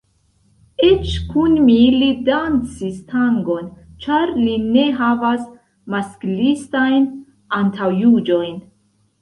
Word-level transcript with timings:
Eĉ 0.85 1.09
kun 1.33 1.51
mi 1.65 1.75
li 2.03 2.07
dancis 2.29 2.97
tangon, 3.11 3.69
ĉar 4.05 4.33
li 4.39 4.57
ne 4.71 4.87
havas 5.03 5.47
masklistajn 5.97 7.09
antaŭjuĝojn. 7.61 8.59